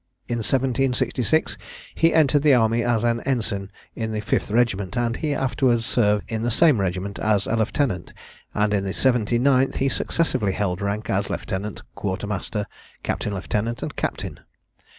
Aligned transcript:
In 0.27 0.37
1766 0.39 1.59
he 1.93 2.11
entered 2.11 2.41
the 2.41 2.55
army 2.55 2.83
as 2.83 3.03
an 3.03 3.19
ensign 3.21 3.69
in 3.95 4.11
the 4.11 4.19
5th 4.21 4.51
regiment; 4.51 4.97
and 4.97 5.15
he 5.17 5.31
afterwards 5.35 5.85
served 5.85 6.23
in 6.31 6.41
the 6.41 6.49
same 6.49 6.81
regiment 6.81 7.19
as 7.19 7.45
a 7.45 7.55
lieutenant; 7.55 8.11
and 8.55 8.73
in 8.73 8.83
the 8.83 8.93
79th 8.95 9.75
he 9.75 9.89
successively 9.89 10.53
held 10.53 10.81
rank 10.81 11.07
as 11.11 11.29
lieutenant, 11.29 11.83
quarter 11.93 12.25
master, 12.25 12.65
captain 13.03 13.35
lieutenant, 13.35 13.83
and 13.83 13.95
captain. 13.95 14.39